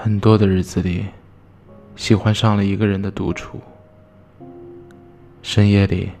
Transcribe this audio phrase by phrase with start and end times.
[0.00, 1.06] 很多的日子里，
[1.96, 3.60] 喜欢上了一个人的独处。
[5.42, 6.12] 深夜里，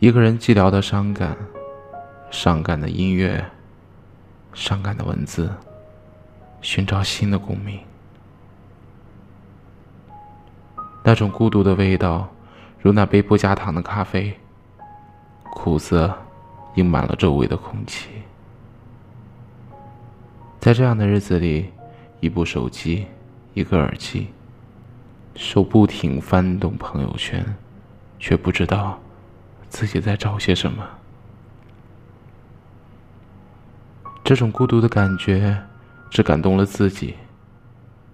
[0.00, 1.36] 一个人寂寥的伤感，
[2.32, 3.44] 伤感的音乐，
[4.52, 5.48] 伤感的文字，
[6.60, 7.78] 寻找新的共鸣。
[11.04, 12.28] 那种孤独的味道，
[12.80, 14.36] 如那杯不加糖的咖啡，
[15.52, 16.12] 苦涩，
[16.74, 18.08] 盈满了周围的空气。
[20.58, 21.70] 在这样的日子里，
[22.22, 23.04] 一部手机，
[23.52, 24.28] 一个耳机，
[25.34, 27.44] 手不停翻动朋友圈，
[28.20, 28.96] 却不知道
[29.68, 30.88] 自己在找些什么。
[34.22, 35.60] 这种孤独的感觉，
[36.10, 37.16] 只感动了自己。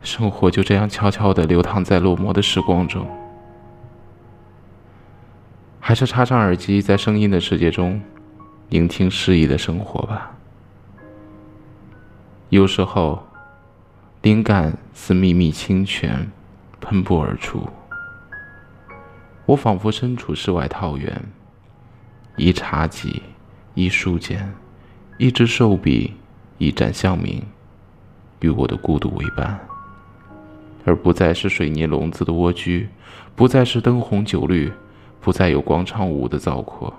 [0.01, 3.07] 生活就这样悄悄的流淌在落寞的时光中，
[5.79, 8.01] 还是插上耳机，在声音的世界中，
[8.71, 10.35] 聆听诗意的生活吧。
[12.49, 13.23] 有时候，
[14.23, 16.29] 灵感似秘密清泉，
[16.80, 17.69] 喷薄而出。
[19.47, 21.23] 我仿佛身处世外桃源，
[22.37, 23.23] 一茶几，
[23.75, 24.52] 一书简，
[25.19, 26.15] 一支瘦笔，
[26.59, 27.43] 一盏香茗，
[28.41, 29.59] 与我的孤独为伴。
[30.85, 32.88] 而不再是水泥笼子的蜗居，
[33.37, 34.73] 不再是灯红酒绿，
[35.21, 36.93] 不再有广场舞的糟粕，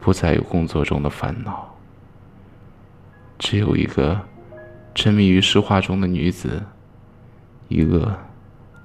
[0.00, 1.74] 不再有工作中的烦恼，
[3.38, 4.20] 只有一个
[4.96, 6.64] 沉迷于诗画中的女子，
[7.68, 8.18] 一个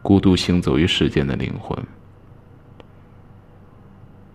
[0.01, 1.81] 孤独行走于世间的灵魂，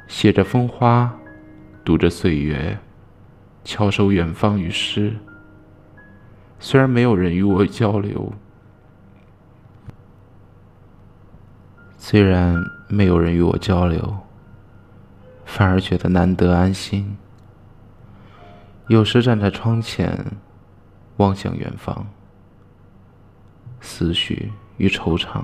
[0.09, 1.15] 写着风花，
[1.85, 2.79] 读着岁月，
[3.63, 5.15] 翘首远方与诗。
[6.59, 8.33] 虽然没有人与我交流。
[11.99, 12.57] 虽然
[12.89, 14.17] 没有人与我交流，
[15.45, 17.19] 反而觉得难得安心。
[18.87, 20.25] 有时站在窗前，
[21.19, 22.07] 望向远方，
[23.81, 25.43] 思绪与惆怅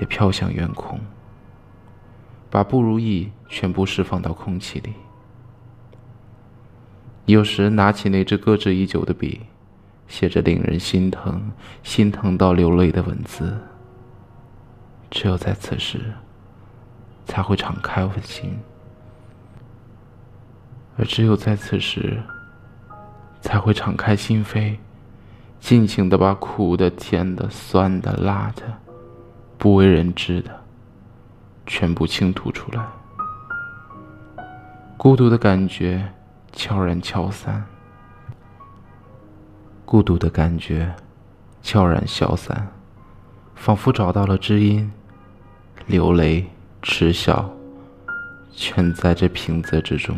[0.00, 1.00] 也飘向远空，
[2.50, 4.92] 把不如意全部释放到空气里。
[7.26, 9.40] 有时拿起那支搁置已久的笔，
[10.06, 11.50] 写着令人心疼、
[11.82, 13.56] 心疼到流泪的文字。
[15.10, 16.12] 只有在此时，
[17.24, 18.50] 才会敞开我的心；
[20.98, 22.22] 而只有在此时，
[23.44, 24.74] 才会敞开心扉，
[25.60, 28.62] 尽情的把苦的、甜的、酸的、辣的、
[29.58, 30.62] 不为人知的，
[31.66, 32.82] 全部倾吐出来。
[34.96, 36.10] 孤独的感觉
[36.52, 37.62] 悄然消散，
[39.84, 40.90] 孤独的感觉
[41.62, 42.66] 悄然消散，
[43.54, 44.90] 仿佛找到了知音。
[45.86, 46.50] 流泪、
[46.80, 47.50] 嗤笑，
[48.50, 50.16] 全在这平仄之中。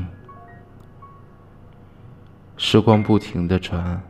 [2.57, 4.03] 时光不停的转，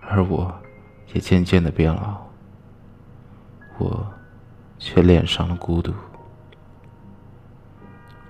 [0.00, 0.54] 而我
[1.14, 2.22] 也渐渐的变老。
[3.78, 4.06] 我
[4.78, 5.92] 却恋上了孤独。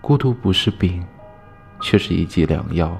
[0.01, 1.05] 孤独不是病，
[1.81, 2.97] 却是一剂良药，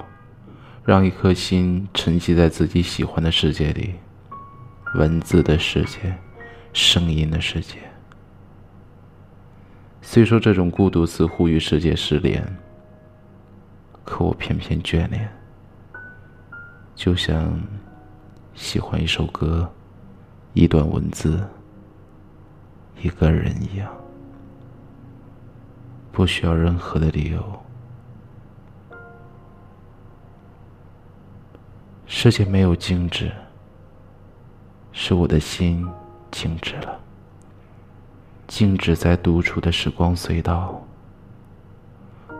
[0.83, 3.95] 让一颗心沉寂在自己喜欢的世界里，
[4.95, 6.17] 文字的世界，
[6.73, 7.77] 声音的世界。
[10.01, 12.45] 虽说这种孤独似乎与世界失联，
[14.03, 15.31] 可我偏偏眷恋，
[16.95, 17.61] 就像
[18.53, 19.69] 喜欢一首歌、
[20.53, 21.45] 一段文字、
[23.01, 23.93] 一个人一样，
[26.11, 27.43] 不需要任何的理由。
[32.07, 33.29] 世界没有静止，
[34.93, 35.85] 是我的心
[36.31, 36.99] 静止了。
[38.47, 40.81] 静止在独处的时光隧道，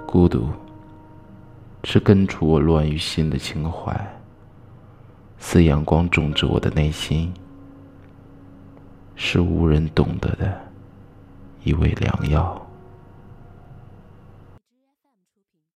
[0.07, 0.49] 孤独
[1.83, 3.93] 是根除我乱于心的情怀，
[5.37, 7.33] 似阳光种植我的内心，
[9.15, 10.59] 是无人懂得的
[11.63, 12.64] 一味良药。